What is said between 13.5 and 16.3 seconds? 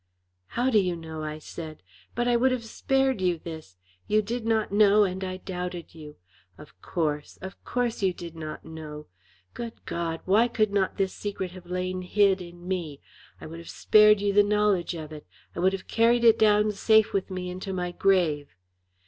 have spared you the knowledge of it. I would have carried